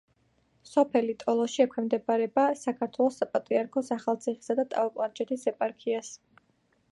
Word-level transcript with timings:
სოფელი 0.67 1.13
ტოლოში 1.23 1.61
ექვემდებარება 1.65 2.45
საქართველოს 2.63 3.21
საპატრიარქოს 3.23 3.93
ახალციხისა 3.97 4.57
და 4.61 4.67
ტაო-კლარჯეთის 4.73 5.45
ეპარქიას. 5.55 6.13